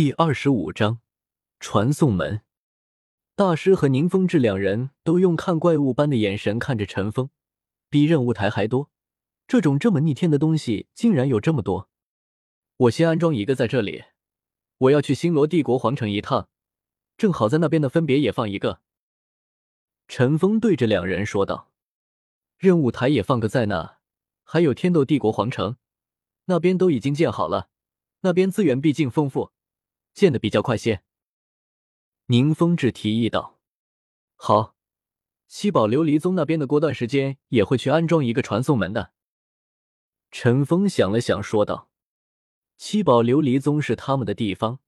[0.00, 1.00] 第二十五章
[1.58, 2.40] 传送门。
[3.36, 7.28] 大师和宁风致两人都用看怪物般的眼神看着陈峰，
[7.90, 8.90] 比任务台还多。
[9.46, 11.90] 这种这么逆天的东西竟然有这么多！
[12.78, 14.04] 我先安装一个在这里，
[14.78, 16.48] 我要去星罗帝国皇城一趟，
[17.18, 18.80] 正好在那边的分别也放一个。
[20.08, 21.70] 陈峰对着两人说道
[22.56, 23.98] ：“任务台也放个在那，
[24.44, 25.76] 还有天斗帝国皇城，
[26.46, 27.68] 那边都已经建好了，
[28.22, 29.52] 那边资源毕竟丰富。”
[30.12, 31.02] 建的比较快些，
[32.26, 33.58] 宁风致提议道
[34.36, 34.74] ：“好，
[35.46, 39.12] 七宝琉璃宗那边的过段时间也会去安装一个传送门的。”
[40.30, 41.90] 陈峰想了想，说道
[42.78, 44.78] ：“七宝琉璃宗是他们的地方，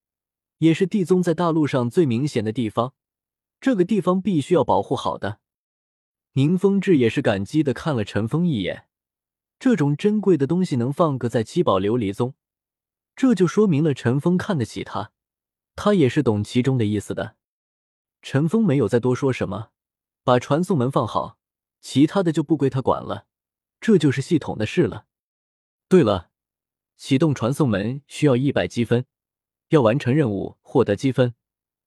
[0.59, 2.95] 也是地宗在大陆上最明显的地方，
[3.61, 5.41] 这个地方必须要保护好的。”
[6.35, 8.89] 宁风致也是感激的看了陈峰一眼，
[9.59, 12.35] 这种珍贵的东西能放个在七宝琉璃宗。
[13.15, 15.13] 这就说明了陈峰看得起他，
[15.77, 17.37] 他也是懂其中的意思的。
[18.23, 19.71] 陈峰没有再多说什么，
[20.25, 21.39] 把传送门放好，
[21.81, 23.27] 其他的就不归他管了，
[23.81, 25.07] 这就是系统的事了。
[25.89, 26.31] 对了，
[26.97, 29.07] 启动传送门需要一百积分，
[29.69, 31.35] 要完成任务获得积分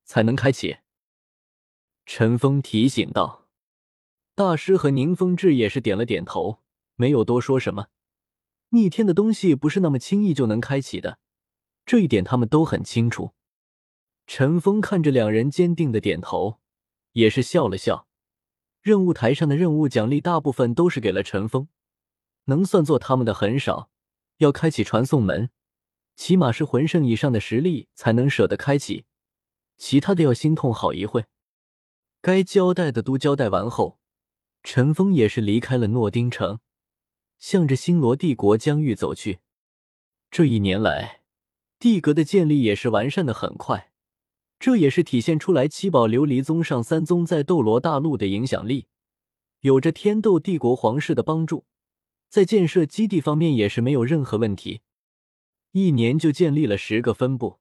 [0.03, 0.78] 才能开启。
[2.06, 3.48] 陈峰提醒道。
[4.36, 6.62] 大师和宁风致也是点了点头，
[6.96, 7.88] 没有多说什么。
[8.70, 11.20] 逆天的东西不是那么轻易就能开启的，
[11.86, 13.32] 这一点他们都很清楚。
[14.28, 16.60] 陈峰看着两人坚定的点头，
[17.12, 18.08] 也是笑了笑。
[18.82, 21.68] 任务台上的任务奖励大部分都是给了陈峰，
[22.46, 23.90] 能算作他们的很少。
[24.38, 25.50] 要开启传送门，
[26.16, 29.06] 起码是魂圣以上的实力才能舍得开启，
[29.78, 31.26] 其他的要心痛好一会。
[32.22, 34.00] 该交代的都交代完后，
[34.62, 36.60] 陈峰也是离开了诺丁城。
[37.38, 39.39] 向着星罗帝国疆域走去。
[40.31, 41.22] 这一年来，
[41.80, 43.91] 帝阁的建立也是完善的很快，
[44.59, 48.88] 这也是体现出来七宝琉璃宗上三宗在斗罗大陆的影响力。
[49.61, 51.66] 有着天斗帝国皇室的帮助，
[52.29, 54.81] 在建设基地方面也是没有任何问题。
[55.72, 57.59] 一年就建立了十个分部，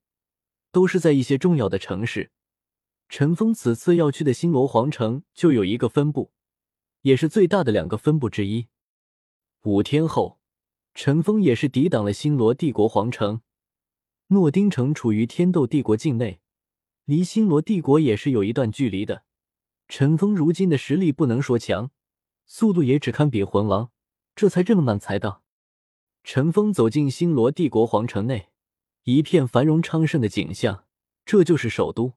[0.70, 2.30] 都是在一些重要的城市。
[3.08, 6.32] 陈峰此次要去的星罗皇城就有一个分部，
[7.02, 8.68] 也是最大的两个分部之一。
[9.64, 10.38] 五天后，
[10.92, 13.41] 陈峰也是抵挡了星罗帝国皇城。
[14.26, 16.42] 诺丁城处于天斗帝国境内，
[17.06, 19.25] 离星罗帝国也是有一段距离的。
[19.88, 21.91] 陈峰如今的实力不能说强，
[22.44, 23.91] 速度也只堪比魂王，
[24.36, 25.42] 这才这么慢才到。
[26.22, 28.50] 陈峰走进星罗帝国皇城内，
[29.04, 30.84] 一片繁荣昌盛的景象，
[31.25, 32.12] 这就是首都。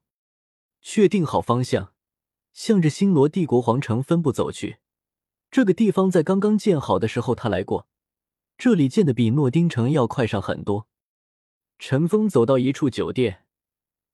[0.82, 1.94] 确定好方向，
[2.52, 4.80] 向着星罗帝国皇城分部走去。
[5.50, 7.88] 这个地方在刚刚建好的时候，他来过。
[8.56, 10.88] 这里建的比诺丁城要快上很多。
[11.78, 13.46] 陈峰走到一处酒店，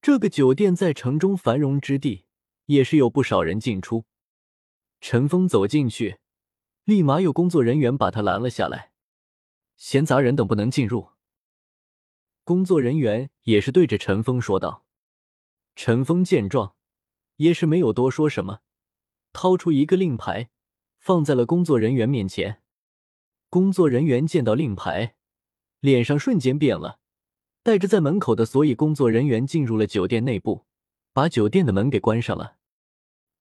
[0.02, 2.26] 这个酒店在城中繁荣之地，
[2.66, 4.04] 也是有不少人进出。
[5.00, 6.18] 陈峰走进去，
[6.84, 8.92] 立马有工作人员把他拦了下来
[9.76, 11.12] ：“闲杂人等不能进入。”
[12.44, 14.84] 工作人员也是对着陈峰说道。
[15.74, 16.76] 陈峰见状，
[17.36, 18.60] 也是没有多说什么，
[19.32, 20.50] 掏出一个令牌。
[21.04, 22.62] 放在了工作人员面前。
[23.50, 25.16] 工作人员见到令牌，
[25.80, 26.98] 脸上瞬间变了，
[27.62, 30.64] 带着在门口的所有工作人员进入了酒店内部，
[31.12, 32.56] 把酒店的门给关上了。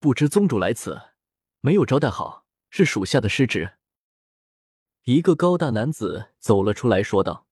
[0.01, 1.01] 不知宗主来此，
[1.61, 3.75] 没有招待好，是属下的失职。
[5.05, 7.47] 一个高大男子走了出来，说道：“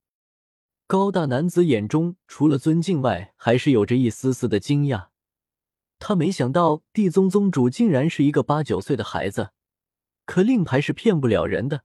[0.88, 5.08] 高大男子眼中除了尊敬外，还是有着一丝丝的惊讶。
[6.00, 9.52] 他没想到地宗宗主竟然是一个八九岁的孩子。”
[10.26, 11.84] 可令牌是骗不了人的，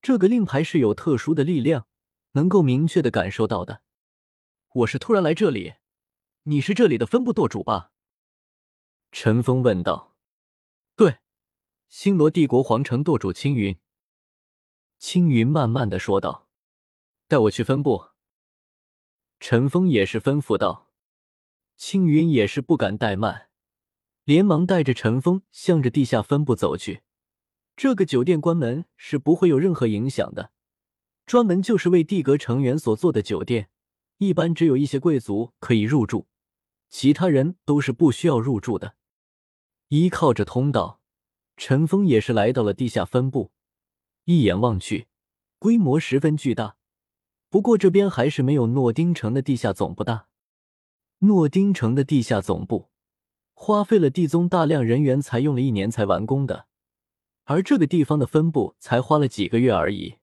[0.00, 1.86] 这个令牌是有特殊的力量，
[2.32, 3.82] 能够明确的感受到的。
[4.74, 5.74] 我是突然来这里，
[6.44, 7.92] 你是这里的分部舵主吧？
[9.10, 10.16] 陈峰问道。
[10.96, 11.18] 对，
[11.88, 13.78] 星罗帝国皇城舵主青云。
[14.98, 16.48] 青云慢慢的说道
[17.26, 18.10] ：“带我去分部。”
[19.40, 20.90] 陈峰也是吩咐道。
[21.76, 23.48] 青云也是不敢怠慢，
[24.24, 27.02] 连忙带着陈峰向着地下分部走去。
[27.74, 30.52] 这个酒店关门是不会有任何影响的，
[31.26, 33.70] 专门就是为帝阁成员所做的酒店，
[34.18, 36.26] 一般只有一些贵族可以入住，
[36.90, 38.94] 其他人都是不需要入住的。
[39.88, 41.00] 依靠着通道，
[41.56, 43.50] 陈峰也是来到了地下分部，
[44.24, 45.08] 一眼望去，
[45.58, 46.76] 规模十分巨大。
[47.48, 50.28] 不过这边还是没有诺丁城的地下总部大。
[51.18, 52.88] 诺丁城的地下总部
[53.52, 56.66] 花费了地宗大量人员，才用了一年才完工的。
[57.52, 60.16] 而这个地方的分部才花了几个月而已，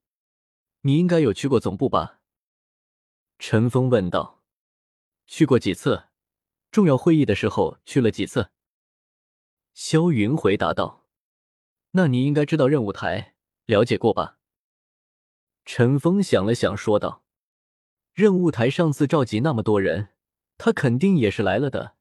[0.82, 2.22] 你应该有去过总部吧？
[3.38, 4.42] 陈峰问道。
[5.28, 6.06] 去过几次，
[6.72, 8.50] 重要会议的时候去了几次。
[9.76, 11.06] 萧云回答道
[11.94, 13.36] ：“那你应该知道任务台，
[13.66, 14.40] 了解过吧？”
[15.66, 17.24] 陈峰想了想，说道
[18.16, 20.08] ：“任务台上次召集那么多人，
[20.58, 21.96] 他肯定也是来了的，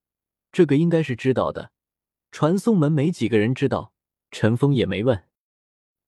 [0.50, 1.72] 这个应该是知道的。
[2.30, 3.92] 传送门没几个人知道，
[4.30, 5.24] 陈峰也没问。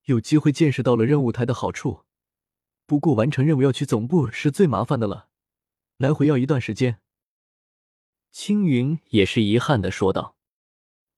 [0.04, 2.04] 有机会见识到了任务台的好处，
[2.86, 5.28] 不过完成任务要去总部是最麻烦的了，
[5.98, 7.00] 来回要一段时间。”
[8.32, 10.36] 青云也是遗憾的说道：“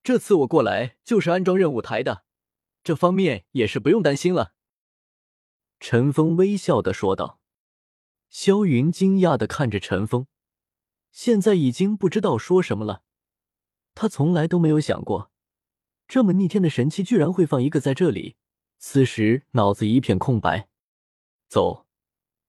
[0.02, 2.24] 这次我过来就是安装任务台的，
[2.82, 4.54] 这方面也是不用担心了。”
[5.80, 7.40] 陈峰微笑的说道。
[8.28, 10.26] 萧云惊讶的看着陈峰，
[11.10, 13.02] 现在已经不知道说什么了。
[13.94, 15.31] 他从来都没有想过，
[16.12, 18.36] 这么逆天的神器居然会放一个在这里。
[18.76, 20.68] 此时脑子一片空白。
[21.48, 21.86] 走，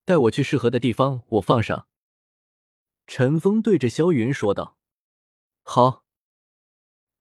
[0.04, 1.88] 带我去适合的地方，我放上。
[3.06, 4.76] 陈峰对着萧云说道
[5.64, 6.04] ：“好。”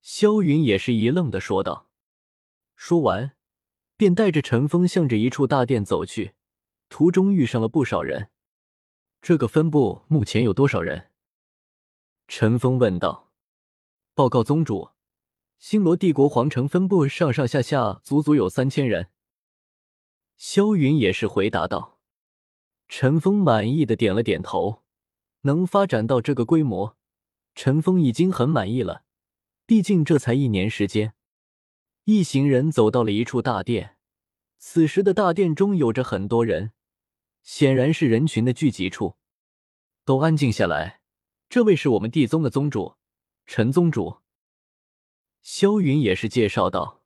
[0.04, 1.90] 萧云也是一愣的说道。
[2.76, 3.38] 说完。
[3.96, 6.34] 便带着陈峰向着一处大殿走去，
[6.90, 8.32] 途中遇上了不少人。
[9.22, 11.10] 这个分部目前有多少人？
[12.28, 13.32] 陈峰问道。
[14.14, 14.90] 报告宗主，
[15.66, 19.08] 星罗帝国皇城分部上上下下足足有三千人。
[20.36, 22.02] 萧云也是回答道。
[22.90, 24.84] 陈峰满意的点了点头，
[25.44, 26.98] 能发展到这个规模，
[27.56, 29.04] 陈峰已经很满意了。
[29.66, 31.14] 毕竟这才一年时间。
[32.04, 33.96] 一行人走到了一处大殿，
[34.58, 36.74] 此时的大殿中有着很多人，
[37.42, 39.16] 显然是人群的聚集处。
[40.04, 41.00] 都安静下来，
[41.48, 42.98] 这位是我们地宗的宗主，
[43.46, 44.23] 陈宗主。
[45.44, 47.04] 萧云也是介绍道。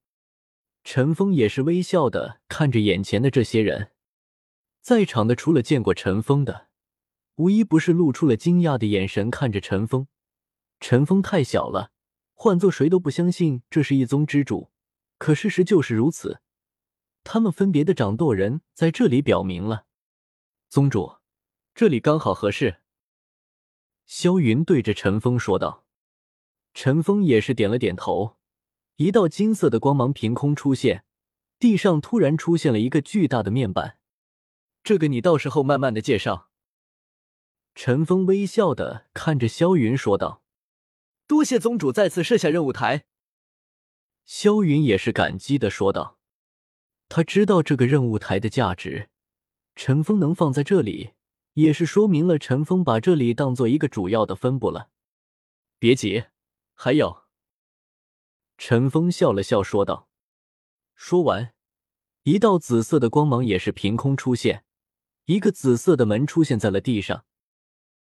[0.83, 3.91] 陈峰也是微笑的看着眼前的这些人，
[4.79, 6.69] 在场的除了见过陈峰的，
[7.35, 10.07] 无一不是露出了惊讶的眼神看着陈峰。
[10.79, 11.91] 陈峰太小了，
[12.35, 14.71] 换做谁都不相信这是一宗之主。
[15.17, 16.39] 可事实就是如此，
[17.23, 19.87] 他们分别的掌舵人在这里表明了，
[20.69, 21.17] 宗主，
[21.73, 22.81] 这里刚好合适。
[24.05, 25.86] 萧云对着陈峰说道。
[26.79, 28.37] 陈峰也是点了点头，
[28.97, 31.03] 一道金色的光芒凭空出现，
[31.57, 33.97] 地上突然出现了一个巨大的面板，
[34.83, 36.51] 这个你到时候慢慢的介绍。
[37.73, 40.43] 陈峰微笑的看着萧云说道
[41.25, 43.05] ：“多谢宗主再次设下任务台。”
[44.23, 46.19] 萧云也是感激的说道
[47.09, 49.09] ：“他知道这个任务台的价值，
[49.75, 51.13] 陈峰能放在这里，
[51.53, 54.91] 也是说明了陈峰把这里当做一个主要的分部了。
[55.79, 56.25] 别急，
[56.79, 57.23] 还有。”
[58.57, 60.07] 陈峰笑了笑说道。
[60.95, 61.53] 说完，
[62.23, 64.63] 一道紫色的光芒也是凭空出现，
[65.25, 67.25] 一个紫色的门出现在了地上，